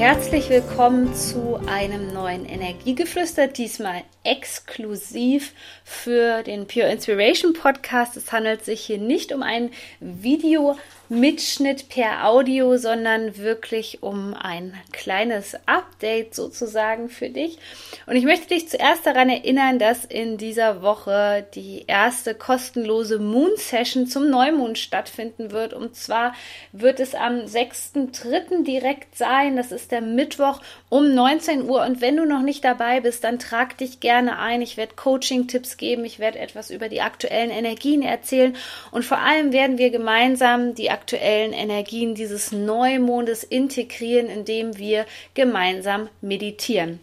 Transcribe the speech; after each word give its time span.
Herzlich 0.00 0.48
willkommen 0.48 1.14
zu 1.14 1.60
einem 1.66 2.14
neuen 2.14 2.46
Energiegeflüster, 2.46 3.48
diesmal 3.48 4.02
exklusiv 4.24 5.52
für 5.84 6.42
den 6.42 6.66
Pure 6.66 6.90
Inspiration 6.90 7.52
Podcast. 7.52 8.16
Es 8.16 8.32
handelt 8.32 8.64
sich 8.64 8.80
hier 8.80 8.96
nicht 8.96 9.30
um 9.30 9.42
ein 9.42 9.70
Video 10.00 10.78
Mitschnitt 11.12 11.88
per 11.88 12.28
Audio, 12.28 12.76
sondern 12.76 13.36
wirklich 13.36 14.00
um 14.00 14.32
ein 14.32 14.74
kleines 14.92 15.56
Update 15.66 16.36
sozusagen 16.36 17.08
für 17.08 17.30
dich. 17.30 17.58
Und 18.06 18.14
ich 18.14 18.24
möchte 18.24 18.54
dich 18.54 18.68
zuerst 18.68 19.04
daran 19.06 19.28
erinnern, 19.28 19.80
dass 19.80 20.04
in 20.04 20.38
dieser 20.38 20.82
Woche 20.82 21.44
die 21.56 21.82
erste 21.88 22.36
kostenlose 22.36 23.18
Moon 23.18 23.50
Session 23.56 24.06
zum 24.06 24.30
Neumond 24.30 24.78
stattfinden 24.78 25.50
wird. 25.50 25.74
Und 25.74 25.96
zwar 25.96 26.32
wird 26.70 27.00
es 27.00 27.16
am 27.16 27.40
6.3. 27.40 28.62
direkt 28.62 29.18
sein. 29.18 29.56
Das 29.56 29.72
ist 29.72 29.90
der 29.90 30.02
Mittwoch 30.02 30.60
um 30.90 31.12
19 31.12 31.68
Uhr. 31.68 31.84
Und 31.86 32.00
wenn 32.00 32.18
du 32.18 32.24
noch 32.24 32.42
nicht 32.42 32.64
dabei 32.64 33.00
bist, 33.00 33.24
dann 33.24 33.40
trag 33.40 33.76
dich 33.78 33.98
gerne 33.98 34.38
ein. 34.38 34.62
Ich 34.62 34.76
werde 34.76 34.94
Coaching-Tipps 34.94 35.76
geben. 35.76 36.04
Ich 36.04 36.20
werde 36.20 36.38
etwas 36.38 36.70
über 36.70 36.88
die 36.88 37.00
aktuellen 37.00 37.50
Energien 37.50 38.02
erzählen. 38.02 38.54
Und 38.92 39.04
vor 39.04 39.18
allem 39.18 39.52
werden 39.52 39.76
wir 39.76 39.90
gemeinsam 39.90 40.76
die 40.76 40.99
aktuellen 41.00 41.54
Energien 41.54 42.14
dieses 42.14 42.52
Neumondes 42.52 43.42
integrieren, 43.42 44.28
indem 44.28 44.76
wir 44.76 45.06
gemeinsam 45.32 46.10
meditieren. 46.20 47.00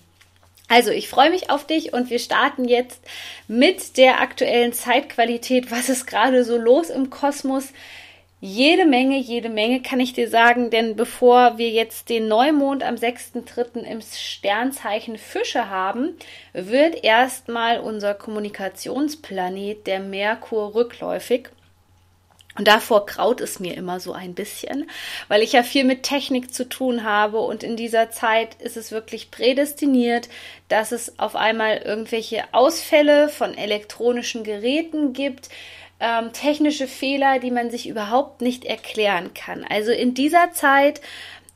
Also, 0.69 0.91
ich 0.91 1.09
freue 1.09 1.31
mich 1.31 1.49
auf 1.49 1.65
dich 1.65 1.93
und 1.93 2.09
wir 2.11 2.19
starten 2.19 2.67
jetzt 2.67 3.01
mit 3.47 3.97
der 3.97 4.21
aktuellen 4.21 4.71
Zeitqualität. 4.73 5.71
Was 5.71 5.89
ist 5.89 6.05
gerade 6.05 6.43
so 6.43 6.57
los 6.57 6.89
im 6.89 7.09
Kosmos? 7.09 7.69
Jede 8.39 8.85
Menge, 8.85 9.17
jede 9.17 9.49
Menge 9.49 9.81
kann 9.81 9.99
ich 9.99 10.13
dir 10.13 10.29
sagen, 10.29 10.69
denn 10.69 10.95
bevor 10.95 11.57
wir 11.57 11.69
jetzt 11.69 12.09
den 12.09 12.27
Neumond 12.27 12.83
am 12.83 12.93
6.3. 12.93 13.79
im 13.79 14.01
Sternzeichen 14.01 15.17
Fische 15.17 15.71
haben, 15.71 16.15
wird 16.53 17.03
erstmal 17.03 17.79
unser 17.79 18.13
Kommunikationsplanet, 18.13 19.87
der 19.87 20.01
Merkur, 20.01 20.75
rückläufig. 20.75 21.49
Und 22.57 22.67
davor 22.67 23.05
kraut 23.05 23.41
es 23.41 23.59
mir 23.59 23.75
immer 23.75 23.99
so 23.99 24.13
ein 24.13 24.33
bisschen, 24.33 24.89
weil 25.27 25.43
ich 25.43 25.53
ja 25.53 25.63
viel 25.63 25.83
mit 25.83 26.03
Technik 26.03 26.53
zu 26.53 26.67
tun 26.67 27.03
habe 27.03 27.39
und 27.39 27.63
in 27.63 27.77
dieser 27.77 28.09
Zeit 28.09 28.55
ist 28.61 28.77
es 28.77 28.91
wirklich 28.91 29.31
prädestiniert, 29.31 30.27
dass 30.67 30.91
es 30.91 31.19
auf 31.19 31.35
einmal 31.35 31.77
irgendwelche 31.77 32.43
Ausfälle 32.53 33.29
von 33.29 33.55
elektronischen 33.55 34.43
Geräten 34.43 35.13
gibt, 35.13 35.49
ähm, 35.99 36.31
technische 36.33 36.87
Fehler, 36.87 37.39
die 37.39 37.51
man 37.51 37.71
sich 37.71 37.87
überhaupt 37.87 38.41
nicht 38.41 38.65
erklären 38.65 39.33
kann. 39.33 39.63
Also 39.63 39.91
in 39.91 40.13
dieser 40.13 40.51
Zeit 40.51 41.01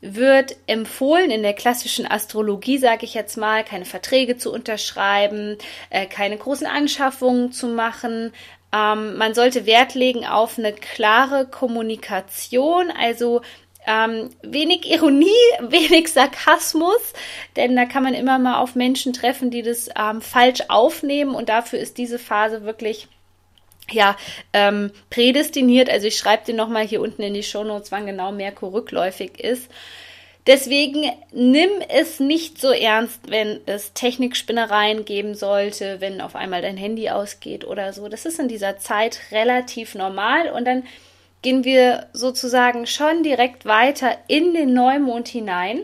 wird 0.01 0.57
empfohlen, 0.65 1.29
in 1.29 1.43
der 1.43 1.53
klassischen 1.53 2.09
Astrologie, 2.09 2.79
sage 2.79 3.05
ich 3.05 3.13
jetzt 3.13 3.37
mal, 3.37 3.63
keine 3.63 3.85
Verträge 3.85 4.35
zu 4.35 4.51
unterschreiben, 4.51 5.57
äh, 5.91 6.07
keine 6.07 6.37
großen 6.37 6.65
Anschaffungen 6.65 7.51
zu 7.51 7.67
machen, 7.67 8.33
ähm, 8.73 9.17
man 9.17 9.33
sollte 9.33 9.65
Wert 9.65 9.95
legen 9.95 10.25
auf 10.25 10.57
eine 10.57 10.73
klare 10.73 11.45
Kommunikation, 11.45 12.91
also 12.91 13.41
ähm, 13.85 14.29
wenig 14.43 14.89
Ironie, 14.89 15.27
wenig 15.59 16.11
Sarkasmus, 16.11 17.13
denn 17.55 17.75
da 17.75 17.85
kann 17.85 18.03
man 18.03 18.13
immer 18.13 18.39
mal 18.39 18.59
auf 18.59 18.75
Menschen 18.75 19.13
treffen, 19.13 19.51
die 19.51 19.63
das 19.63 19.89
ähm, 19.97 20.21
falsch 20.21 20.61
aufnehmen 20.67 21.35
und 21.35 21.49
dafür 21.49 21.79
ist 21.79 21.97
diese 21.97 22.19
Phase 22.19 22.63
wirklich 22.63 23.07
ja, 23.89 24.15
ähm, 24.53 24.91
prädestiniert. 25.09 25.89
Also 25.89 26.07
ich 26.07 26.17
schreibe 26.17 26.45
dir 26.45 26.55
nochmal 26.55 26.87
hier 26.87 27.01
unten 27.01 27.23
in 27.23 27.33
die 27.33 27.43
Shownotes, 27.43 27.91
wann 27.91 28.05
genau 28.05 28.31
Merkur 28.31 28.73
rückläufig 28.73 29.39
ist. 29.39 29.69
Deswegen 30.47 31.11
nimm 31.31 31.69
es 31.87 32.19
nicht 32.19 32.59
so 32.59 32.71
ernst, 32.71 33.29
wenn 33.29 33.61
es 33.67 33.93
Technikspinnereien 33.93 35.05
geben 35.05 35.35
sollte, 35.35 36.01
wenn 36.01 36.19
auf 36.19 36.35
einmal 36.35 36.63
dein 36.63 36.77
Handy 36.77 37.09
ausgeht 37.09 37.63
oder 37.63 37.93
so. 37.93 38.07
Das 38.07 38.25
ist 38.25 38.39
in 38.39 38.47
dieser 38.47 38.77
Zeit 38.77 39.19
relativ 39.31 39.93
normal 39.93 40.49
und 40.49 40.65
dann 40.65 40.83
gehen 41.43 41.63
wir 41.63 42.07
sozusagen 42.13 42.87
schon 42.87 43.21
direkt 43.23 43.65
weiter 43.65 44.17
in 44.27 44.53
den 44.53 44.73
Neumond 44.73 45.27
hinein. 45.27 45.83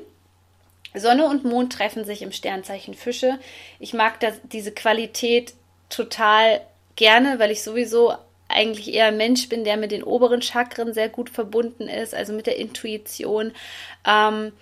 Sonne 0.96 1.28
und 1.28 1.44
Mond 1.44 1.73
treffen 1.73 2.06
sich 2.06 2.23
im 2.23 2.31
Sternzeichen 2.31 2.96
Fische. 2.96 3.40
Ich 3.79 3.94
mag 3.94 4.19
das, 4.19 4.40
diese 4.44 4.72
Qualität 4.72 5.53
total 5.90 6.62
gerne, 6.96 7.38
weil 7.38 7.51
ich 7.51 7.62
sowieso 7.62 8.13
eigentlich 8.50 8.94
eher 8.94 9.08
ein 9.08 9.18
Mensch 9.18 9.50
bin, 9.50 9.63
der 9.63 9.78
mit 9.78 9.91
den 9.91 10.03
oberen 10.03 10.41
Chakren 10.41 10.94
sehr 10.94 11.09
gut 11.09 11.30
verbunden 11.30 11.88
ist, 11.88 12.13
also 12.13 12.34
mit 12.34 12.47
der 12.47 12.58
Intuition, 12.58 13.52
ähm, 14.06 14.53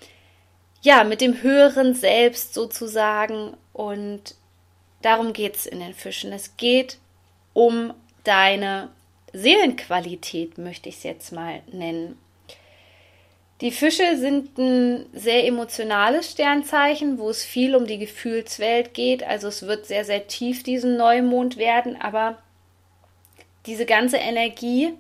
ja, 0.81 1.03
mit 1.03 1.21
dem 1.21 1.41
höheren 1.41 1.93
Selbst 1.93 2.53
sozusagen. 2.53 3.55
Und 3.73 4.35
darum 5.01 5.33
geht 5.33 5.55
es 5.55 5.65
in 5.65 5.79
den 5.79 5.93
Fischen. 5.93 6.31
Es 6.31 6.57
geht 6.57 6.97
um 7.53 7.93
deine 8.23 8.89
Seelenqualität, 9.33 10.57
möchte 10.57 10.89
ich 10.89 10.97
es 10.97 11.03
jetzt 11.03 11.31
mal 11.31 11.61
nennen. 11.71 12.17
Die 13.61 13.71
Fische 13.71 14.17
sind 14.17 14.57
ein 14.57 15.05
sehr 15.13 15.47
emotionales 15.47 16.31
Sternzeichen, 16.31 17.17
wo 17.17 17.29
es 17.29 17.43
viel 17.43 17.75
um 17.75 17.87
die 17.87 17.97
Gefühlswelt 17.97 18.93
geht. 18.93 19.23
Also 19.23 19.47
es 19.47 19.65
wird 19.65 19.85
sehr, 19.85 20.03
sehr 20.03 20.27
tief 20.27 20.63
diesen 20.63 20.97
Neumond 20.97 21.55
werden, 21.55 21.95
aber 21.99 22.37
diese 23.65 23.85
ganze 23.85 24.17
Energie 24.17 24.93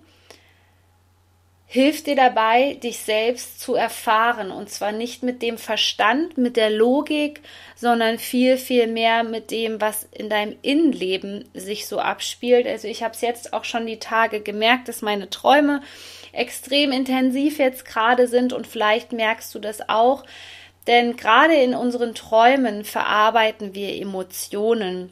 hilft 1.67 2.07
dir 2.07 2.15
dabei, 2.15 2.75
dich 2.75 2.99
selbst 2.99 3.59
zu 3.59 3.75
erfahren. 3.75 4.51
Und 4.51 4.69
zwar 4.69 4.91
nicht 4.91 5.23
mit 5.23 5.41
dem 5.41 5.57
Verstand, 5.57 6.37
mit 6.37 6.57
der 6.57 6.69
Logik, 6.69 7.41
sondern 7.75 8.19
viel, 8.19 8.57
viel 8.57 8.87
mehr 8.87 9.23
mit 9.23 9.51
dem, 9.51 9.81
was 9.81 10.07
in 10.11 10.29
deinem 10.29 10.55
Innenleben 10.61 11.49
sich 11.53 11.87
so 11.87 11.99
abspielt. 11.99 12.67
Also 12.67 12.87
ich 12.87 13.03
habe 13.03 13.13
es 13.13 13.21
jetzt 13.21 13.53
auch 13.53 13.63
schon 13.63 13.85
die 13.87 13.99
Tage 13.99 14.41
gemerkt, 14.41 14.87
dass 14.87 15.01
meine 15.01 15.29
Träume 15.29 15.81
extrem 16.31 16.91
intensiv 16.91 17.59
jetzt 17.59 17.85
gerade 17.85 18.27
sind 18.27 18.53
und 18.53 18.67
vielleicht 18.67 19.11
merkst 19.11 19.53
du 19.55 19.59
das 19.59 19.89
auch. 19.89 20.23
Denn 20.87 21.17
gerade 21.17 21.55
in 21.55 21.73
unseren 21.73 22.13
Träumen 22.13 22.85
verarbeiten 22.85 23.73
wir 23.73 23.99
Emotionen. 23.99 25.11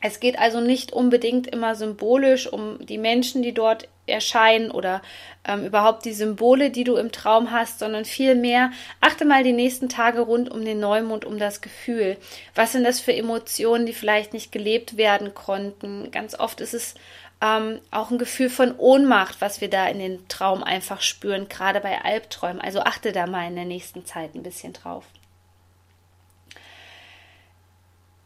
Es 0.00 0.20
geht 0.20 0.38
also 0.38 0.60
nicht 0.60 0.92
unbedingt 0.92 1.48
immer 1.48 1.74
symbolisch 1.74 2.46
um 2.46 2.84
die 2.86 2.98
Menschen, 2.98 3.42
die 3.42 3.52
dort 3.52 3.88
erscheinen 4.06 4.70
oder 4.70 5.02
ähm, 5.46 5.66
überhaupt 5.66 6.04
die 6.04 6.12
Symbole, 6.12 6.70
die 6.70 6.84
du 6.84 6.96
im 6.96 7.12
Traum 7.12 7.50
hast, 7.50 7.80
sondern 7.80 8.04
vielmehr 8.04 8.70
achte 9.00 9.24
mal 9.24 9.42
die 9.42 9.52
nächsten 9.52 9.88
Tage 9.88 10.20
rund 10.20 10.50
um 10.50 10.64
den 10.64 10.80
Neumond, 10.80 11.24
um 11.24 11.38
das 11.38 11.60
Gefühl. 11.60 12.16
Was 12.54 12.72
sind 12.72 12.84
das 12.84 13.00
für 13.00 13.14
Emotionen, 13.14 13.86
die 13.86 13.92
vielleicht 13.92 14.32
nicht 14.32 14.52
gelebt 14.52 14.96
werden 14.96 15.34
konnten? 15.34 16.10
Ganz 16.10 16.38
oft 16.38 16.60
ist 16.60 16.74
es 16.74 16.94
ähm, 17.40 17.80
auch 17.90 18.10
ein 18.10 18.18
Gefühl 18.18 18.50
von 18.50 18.76
Ohnmacht, 18.76 19.40
was 19.40 19.60
wir 19.60 19.68
da 19.68 19.86
in 19.88 19.98
den 19.98 20.28
Traum 20.28 20.62
einfach 20.62 21.00
spüren, 21.00 21.48
gerade 21.48 21.80
bei 21.80 22.04
Albträumen. 22.04 22.60
Also 22.60 22.80
achte 22.80 23.12
da 23.12 23.26
mal 23.26 23.46
in 23.48 23.56
der 23.56 23.64
nächsten 23.64 24.04
Zeit 24.06 24.34
ein 24.34 24.42
bisschen 24.42 24.72
drauf. 24.72 25.04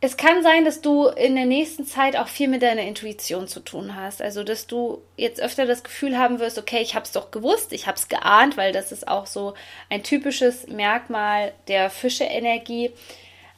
Es 0.05 0.17
kann 0.17 0.43
sein, 0.43 0.65
dass 0.65 0.81
du 0.81 1.07
in 1.07 1.37
der 1.37 1.47
nächsten 1.47 1.87
Zeit 1.87 2.17
auch 2.17 2.27
viel 2.27 2.49
mit 2.49 2.61
deiner 2.61 2.83
Intuition 2.83 3.47
zu 3.47 3.61
tun 3.61 3.95
hast. 3.95 4.21
Also, 4.21 4.43
dass 4.43 4.67
du 4.67 5.01
jetzt 5.17 5.41
öfter 5.41 5.65
das 5.65 5.85
Gefühl 5.85 6.19
haben 6.19 6.41
wirst, 6.41 6.59
okay, 6.59 6.83
ich 6.83 6.97
habe 6.97 7.05
es 7.05 7.13
doch 7.13 7.31
gewusst, 7.31 7.73
ich 7.73 7.87
habe 7.87 7.97
es 7.97 8.09
geahnt, 8.09 8.57
weil 8.57 8.73
das 8.73 8.91
ist 8.91 9.07
auch 9.07 9.27
so 9.27 9.55
ein 9.91 10.03
typisches 10.03 10.67
Merkmal 10.67 11.53
der 11.69 11.89
Fische-Energie. 11.89 12.91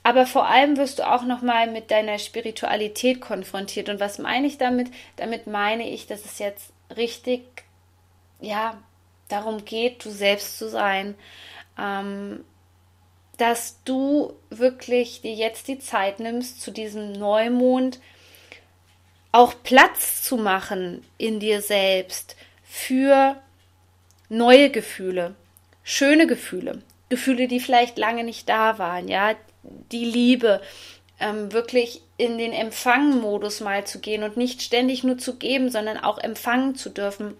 Aber 0.02 0.26
vor 0.26 0.46
allem 0.46 0.76
wirst 0.76 0.98
du 0.98 1.10
auch 1.10 1.22
noch 1.22 1.40
mal 1.40 1.66
mit 1.66 1.90
deiner 1.90 2.18
Spiritualität 2.18 3.22
konfrontiert. 3.22 3.88
Und 3.88 3.98
was 3.98 4.18
meine 4.18 4.46
ich 4.46 4.58
damit? 4.58 4.90
Damit 5.16 5.46
meine 5.46 5.88
ich, 5.88 6.06
dass 6.06 6.26
es 6.26 6.38
jetzt 6.38 6.74
richtig, 6.94 7.42
ja, 8.42 8.76
darum 9.28 9.64
geht, 9.64 10.04
du 10.04 10.10
selbst 10.10 10.58
zu 10.58 10.68
sein. 10.68 11.14
Ähm, 11.78 12.44
dass 13.36 13.80
du 13.84 14.32
wirklich 14.50 15.22
dir 15.22 15.34
jetzt 15.34 15.68
die 15.68 15.78
Zeit 15.78 16.20
nimmst, 16.20 16.62
zu 16.62 16.70
diesem 16.70 17.12
Neumond 17.12 18.00
auch 19.32 19.54
Platz 19.64 20.22
zu 20.22 20.36
machen 20.36 21.04
in 21.18 21.40
dir 21.40 21.60
selbst 21.60 22.36
für 22.62 23.36
neue 24.28 24.70
Gefühle, 24.70 25.34
schöne 25.82 26.26
Gefühle, 26.26 26.82
Gefühle, 27.08 27.48
die 27.48 27.60
vielleicht 27.60 27.98
lange 27.98 28.24
nicht 28.24 28.48
da 28.48 28.78
waren, 28.78 29.08
ja, 29.08 29.34
die 29.90 30.04
Liebe, 30.04 30.60
ähm, 31.18 31.52
wirklich 31.52 32.02
in 32.16 32.38
den 32.38 32.52
Empfangen-Modus 32.52 33.60
mal 33.60 33.84
zu 33.86 34.00
gehen 34.00 34.22
und 34.22 34.36
nicht 34.36 34.62
ständig 34.62 35.04
nur 35.04 35.18
zu 35.18 35.36
geben, 35.36 35.70
sondern 35.70 35.98
auch 35.98 36.18
empfangen 36.18 36.74
zu 36.74 36.90
dürfen. 36.90 37.36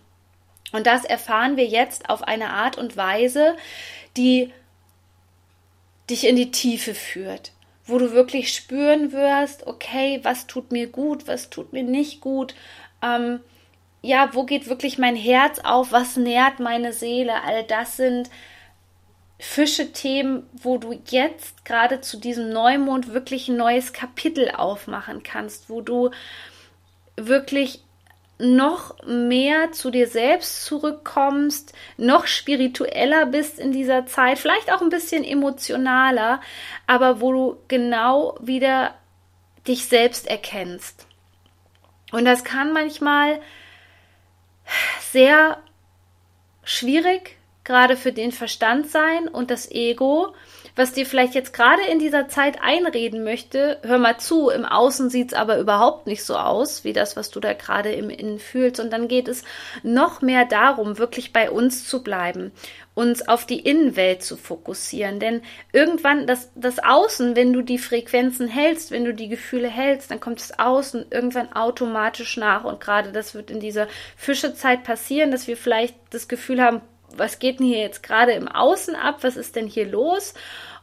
Und 0.73 0.87
das 0.87 1.05
erfahren 1.05 1.57
wir 1.57 1.67
jetzt 1.67 2.11
auf 2.11 2.23
eine 2.23 2.51
Art 2.51 2.79
und 2.79 2.97
Weise, 2.97 3.57
die 4.17 4.53
dich 6.11 6.27
in 6.27 6.37
die 6.37 6.51
Tiefe 6.51 6.95
führt, 6.95 7.53
wo 7.87 7.99
du 7.99 8.13
wirklich 8.13 8.53
spüren 8.53 9.13
wirst, 9.13 9.67
okay, 9.67 10.21
was 10.23 10.47
tut 10.47 10.73
mir 10.73 10.89
gut, 10.89 11.27
was 11.27 11.51
tut 11.51 11.73
mir 11.73 11.83
nicht 11.83 12.21
gut, 12.21 12.55
ähm, 13.03 13.41
ja, 14.03 14.31
wo 14.35 14.45
geht 14.45 14.69
wirklich 14.69 14.99
mein 14.99 15.17
Herz 15.17 15.61
auf, 15.61 15.93
was 15.93 16.17
nährt 16.17 16.61
meine 16.61 16.93
Seele, 16.93 17.43
all 17.43 17.65
das 17.65 17.97
sind 17.97 18.29
Fische-Themen, 19.39 20.49
wo 20.53 20.79
du 20.79 21.01
jetzt 21.11 21.65
gerade 21.65 22.01
zu 22.01 22.19
diesem 22.19 22.51
Neumond 22.51 23.13
wirklich 23.13 23.49
ein 23.49 23.57
neues 23.57 23.93
Kapitel 23.93 24.51
aufmachen 24.51 25.23
kannst, 25.23 25.69
wo 25.69 25.81
du 25.81 26.11
wirklich 27.17 27.84
noch 28.39 28.97
mehr 29.07 29.73
zu 29.73 29.91
dir 29.91 30.09
selbst 30.09 30.65
zurückkommst, 30.65 31.73
noch 31.97 32.27
spiritueller 32.27 33.27
bist 33.27 33.59
in 33.59 33.73
dieser 33.73 34.07
Zeit, 34.07 34.39
vielleicht 34.39 34.73
auch 34.73 34.83
ein 34.83 34.89
bisschen 34.89 35.25
emotionaler, 35.25 36.41
aber 36.87 37.21
wo 37.21 37.33
du 37.33 37.57
genau 37.69 38.37
wieder 38.41 38.95
dich 39.67 39.87
selbst 39.87 40.27
erkennst. 40.27 41.07
Und 42.13 42.25
das 42.25 42.45
kann 42.45 42.73
manchmal 42.73 43.41
sehr 45.01 45.59
schwierig 46.65 47.37
gerade 47.65 47.97
für 47.97 48.13
den 48.13 48.31
Verstand 48.31 48.91
sein 48.91 49.27
und 49.29 49.51
das 49.51 49.71
Ego, 49.71 50.35
was 50.77 50.93
dir 50.93 51.07
vielleicht 51.07 51.35
jetzt 51.35 51.53
gerade 51.53 51.83
in 51.91 52.01
dieser 52.01 52.29
Zeit 52.29 52.59
einreden 52.61 53.23
möchte, 53.23 53.79
hör 53.83 53.99
mal 53.99 54.19
zu, 54.19 54.49
im 54.49 54.65
Außen 54.65 55.09
sieht 55.09 55.29
es 55.33 55.39
aber 55.39 55.59
überhaupt 55.59 56.09
nicht 56.09 56.25
so 56.25 56.37
aus, 56.37 56.83
wie 56.83 56.93
das, 56.93 57.17
was 57.17 57.31
du 57.31 57.39
da 57.39 57.53
gerade 57.53 57.93
im 57.93 58.11
Innen 58.11 58.41
fühlst. 58.41 58.81
Und 58.81 58.93
dann 58.93 59.07
geht 59.07 59.29
es 59.29 59.45
noch 59.85 60.21
mehr 60.21 60.45
darum, 60.45 60.99
wirklich 60.99 61.33
bei 61.33 61.49
uns 61.49 61.87
zu 61.87 62.03
bleiben, 62.03 62.51
uns 62.95 63.29
auf 63.29 63.47
die 63.47 63.61
Innenwelt 63.61 64.25
zu 64.25 64.37
fokussieren. 64.37 65.21
Denn 65.21 65.43
irgendwann 65.73 66.27
das, 66.27 66.51
das 66.57 66.81
Außen, 66.81 67.37
wenn 67.37 67.53
du 67.53 67.63
die 67.63 67.79
Frequenzen 67.79 68.49
hältst, 68.49 68.91
wenn 68.91 69.05
du 69.05 69.15
die 69.15 69.29
Gefühle 69.29 69.69
hältst, 69.69 70.11
dann 70.11 70.19
kommt 70.19 70.41
das 70.41 70.59
Außen 70.59 71.07
irgendwann 71.11 71.53
automatisch 71.53 72.37
nach. 72.37 72.65
Und 72.65 72.81
gerade 72.81 73.13
das 73.13 73.35
wird 73.35 73.49
in 73.53 73.61
dieser 73.61 73.87
Fischezeit 74.17 74.83
passieren, 74.83 75.31
dass 75.31 75.47
wir 75.47 75.57
vielleicht 75.57 75.95
das 76.11 76.27
Gefühl 76.27 76.61
haben, 76.61 76.81
was 77.17 77.39
geht 77.39 77.61
denn 77.61 77.67
hier 77.67 77.81
jetzt 77.81 78.03
gerade 78.03 78.33
im 78.33 78.49
Außen 78.49 78.95
ab, 78.95 79.19
was 79.23 79.37
ist 79.37 79.57
denn 79.57 79.67
hier 79.67 79.87
los? 79.87 80.35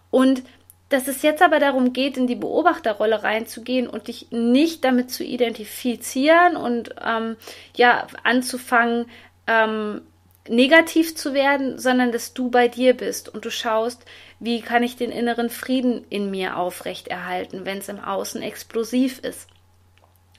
Und 0.09 0.43
dass 0.89 1.07
es 1.07 1.21
jetzt 1.21 1.41
aber 1.41 1.59
darum 1.59 1.93
geht, 1.93 2.17
in 2.17 2.27
die 2.27 2.35
Beobachterrolle 2.35 3.23
reinzugehen 3.23 3.87
und 3.87 4.09
dich 4.09 4.27
nicht 4.31 4.83
damit 4.83 5.09
zu 5.09 5.23
identifizieren 5.23 6.57
und 6.57 6.95
ähm, 7.03 7.37
ja 7.75 8.07
anzufangen, 8.23 9.05
ähm, 9.47 10.01
negativ 10.49 11.15
zu 11.15 11.33
werden, 11.33 11.79
sondern 11.79 12.11
dass 12.11 12.33
du 12.33 12.49
bei 12.49 12.67
dir 12.67 12.95
bist 12.95 13.33
und 13.33 13.45
du 13.45 13.51
schaust, 13.51 14.03
wie 14.39 14.61
kann 14.61 14.83
ich 14.83 14.97
den 14.97 15.11
inneren 15.11 15.49
Frieden 15.49 16.05
in 16.09 16.29
mir 16.29 16.57
aufrechterhalten, 16.57 17.65
wenn 17.65 17.77
es 17.77 17.89
im 17.89 17.99
Außen 17.99 18.41
explosiv 18.41 19.19
ist. 19.19 19.47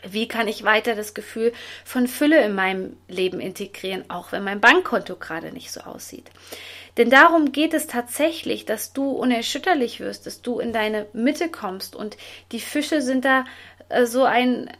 Wie 0.04 0.28
kann 0.28 0.48
ich 0.48 0.64
weiter 0.64 0.94
das 0.94 1.14
Gefühl 1.14 1.52
von 1.84 2.08
Fülle 2.08 2.44
in 2.44 2.54
meinem 2.54 2.96
Leben 3.08 3.40
integrieren, 3.40 4.04
auch 4.08 4.32
wenn 4.32 4.44
mein 4.44 4.60
Bankkonto 4.60 5.16
gerade 5.16 5.52
nicht 5.52 5.70
so 5.70 5.80
aussieht? 5.80 6.30
Denn 6.96 7.08
darum 7.08 7.52
geht 7.52 7.72
es 7.72 7.86
tatsächlich, 7.86 8.66
dass 8.66 8.92
du 8.92 9.10
unerschütterlich 9.10 10.00
wirst, 10.00 10.26
dass 10.26 10.42
du 10.42 10.58
in 10.58 10.72
deine 10.72 11.06
Mitte 11.12 11.48
kommst. 11.48 11.96
Und 11.96 12.16
die 12.52 12.60
Fische 12.60 13.00
sind 13.00 13.24
da 13.24 13.44
äh, 13.88 14.06
so 14.06 14.24
ein 14.24 14.70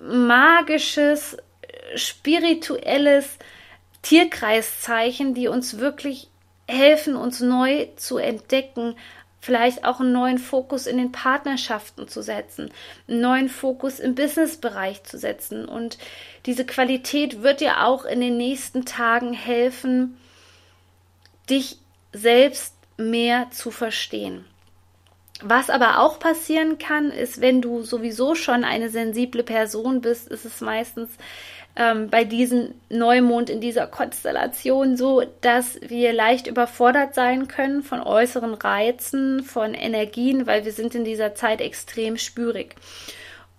magisches, 0.00 1.36
spirituelles 1.96 3.38
Tierkreiszeichen, 4.02 5.34
die 5.34 5.48
uns 5.48 5.78
wirklich 5.78 6.28
helfen, 6.68 7.16
uns 7.16 7.40
neu 7.40 7.88
zu 7.96 8.18
entdecken, 8.18 8.96
vielleicht 9.46 9.84
auch 9.84 10.00
einen 10.00 10.10
neuen 10.10 10.38
Fokus 10.38 10.88
in 10.88 10.98
den 10.98 11.12
Partnerschaften 11.12 12.08
zu 12.08 12.20
setzen, 12.20 12.72
einen 13.06 13.20
neuen 13.20 13.48
Fokus 13.48 14.00
im 14.00 14.16
Businessbereich 14.16 15.04
zu 15.04 15.18
setzen. 15.18 15.66
Und 15.66 15.98
diese 16.46 16.66
Qualität 16.66 17.42
wird 17.42 17.60
dir 17.60 17.84
auch 17.84 18.04
in 18.04 18.20
den 18.20 18.36
nächsten 18.36 18.84
Tagen 18.84 19.32
helfen, 19.32 20.18
dich 21.48 21.78
selbst 22.12 22.74
mehr 22.96 23.48
zu 23.52 23.70
verstehen. 23.70 24.44
Was 25.42 25.68
aber 25.68 26.00
auch 26.00 26.18
passieren 26.18 26.78
kann, 26.78 27.10
ist, 27.10 27.40
wenn 27.40 27.60
du 27.60 27.82
sowieso 27.82 28.34
schon 28.34 28.64
eine 28.64 28.88
sensible 28.88 29.42
Person 29.42 30.00
bist, 30.00 30.28
ist 30.28 30.46
es 30.46 30.62
meistens 30.62 31.10
ähm, 31.76 32.08
bei 32.08 32.24
diesem 32.24 32.74
Neumond 32.88 33.50
in 33.50 33.60
dieser 33.60 33.86
Konstellation 33.86 34.96
so, 34.96 35.22
dass 35.42 35.78
wir 35.82 36.14
leicht 36.14 36.46
überfordert 36.46 37.14
sein 37.14 37.48
können 37.48 37.82
von 37.82 38.00
äußeren 38.00 38.54
Reizen, 38.54 39.42
von 39.42 39.74
Energien, 39.74 40.46
weil 40.46 40.64
wir 40.64 40.72
sind 40.72 40.94
in 40.94 41.04
dieser 41.04 41.34
Zeit 41.34 41.60
extrem 41.60 42.16
spürig. 42.16 42.74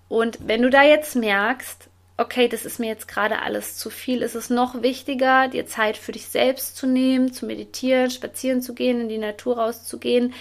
Und 0.09 0.39
wenn 0.47 0.63
du 0.63 0.71
da 0.71 0.83
jetzt 0.83 1.15
merkst, 1.15 1.89
okay, 2.17 2.47
das 2.47 2.65
ist 2.65 2.79
mir 2.79 2.87
jetzt 2.87 3.07
gerade 3.07 3.43
alles 3.43 3.77
zu 3.77 3.91
viel, 3.91 4.23
ist 4.23 4.33
es 4.33 4.49
noch 4.49 4.81
wichtiger, 4.81 5.47
dir 5.47 5.67
Zeit 5.67 5.97
für 5.97 6.11
dich 6.11 6.27
selbst 6.27 6.75
zu 6.75 6.87
nehmen, 6.87 7.31
zu 7.31 7.45
meditieren, 7.45 8.09
spazieren 8.09 8.63
zu 8.63 8.73
gehen, 8.73 9.01
in 9.01 9.09
die 9.09 9.19
Natur 9.19 9.59
rauszugehen, 9.59 10.33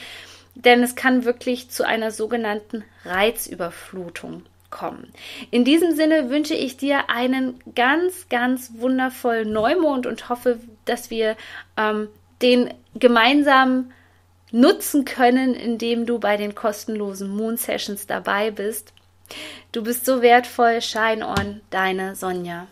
denn 0.56 0.82
es 0.82 0.96
kann 0.96 1.24
wirklich 1.24 1.70
zu 1.70 1.86
einer 1.86 2.10
sogenannten 2.10 2.84
Reizüberflutung 3.04 4.42
kommen. 4.70 5.12
In 5.50 5.64
diesem 5.64 5.94
Sinne 5.94 6.30
wünsche 6.30 6.54
ich 6.54 6.76
dir 6.76 7.08
einen 7.08 7.60
ganz, 7.74 8.28
ganz 8.28 8.72
wundervollen 8.76 9.52
Neumond 9.52 10.06
und 10.06 10.28
hoffe, 10.28 10.58
dass 10.84 11.10
wir 11.10 11.36
ähm, 11.76 12.08
den 12.42 12.72
gemeinsam 12.94 13.92
nutzen 14.50 15.04
können, 15.04 15.54
indem 15.54 16.06
du 16.06 16.18
bei 16.18 16.36
den 16.36 16.54
kostenlosen 16.54 17.28
Moon 17.28 17.56
Sessions 17.56 18.06
dabei 18.06 18.50
bist. 18.50 18.92
Du 19.72 19.82
bist 19.82 20.06
so 20.06 20.22
wertvoll. 20.22 20.80
Shine 20.80 21.26
on, 21.26 21.60
deine 21.70 22.14
Sonja. 22.14 22.66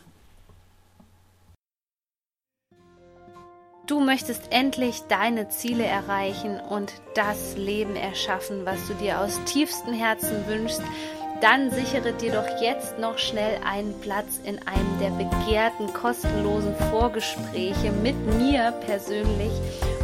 Du 3.87 4.01
möchtest 4.01 4.51
endlich 4.51 5.03
deine 5.09 5.51
Ziele 5.51 5.85
erreichen 5.85 6.59
und 6.59 6.93
das 7.15 7.57
Leben 7.57 7.97
erschaffen, 7.97 8.65
was 8.65 8.87
du 8.89 8.95
dir 8.95 9.21
aus 9.21 9.39
tiefstem 9.45 9.93
Herzen 9.93 10.47
wünschst 10.49 10.83
dann 11.45 11.71
sichere 11.71 12.15
dir 12.15 12.33
doch 12.33 12.63
jetzt 12.63 12.99
noch 12.99 13.19
schnell 13.19 13.61
einen 13.65 14.01
Platz 14.01 14.41
in 14.45 14.59
einem 14.67 14.99
der 14.99 15.11
begehrten 15.11 15.93
kostenlosen 15.93 16.75
Vorgespräche 16.91 17.93
mit 18.03 18.17
mir 18.39 18.73
persönlich 18.87 19.53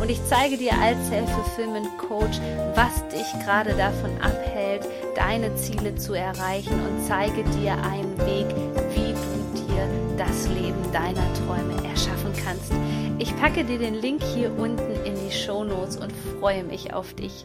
und 0.00 0.10
ich 0.10 0.20
zeige 0.28 0.58
dir 0.58 0.72
als 0.82 0.98
Self-Fulfillment-Coach, 1.08 2.38
was 2.74 3.08
dich 3.08 3.26
gerade 3.44 3.74
davon 3.74 4.10
abhält, 4.20 4.86
deine 5.14 5.54
Ziele 5.56 5.94
zu 5.94 6.12
erreichen 6.12 6.74
und 6.74 7.06
zeige 7.06 7.42
dir 7.44 7.72
einen 7.72 8.18
Weg, 8.18 8.46
wie 8.94 9.14
du 9.14 9.64
dir 9.66 9.88
das 10.18 10.46
Leben 10.48 10.92
deiner 10.92 11.26
Träume 11.34 11.88
erschaffen 11.88 12.32
kannst. 12.44 12.72
Ich 13.20 13.36
packe 13.36 13.64
dir 13.64 13.78
den 13.78 13.96
Link 13.96 14.22
hier 14.22 14.50
unten 14.58 15.04
in 15.04 15.14
die 15.14 15.30
Show 15.30 15.62
Notes 15.62 15.98
und 15.98 16.10
freue 16.40 16.64
mich 16.64 16.94
auf 16.94 17.12
dich. 17.12 17.44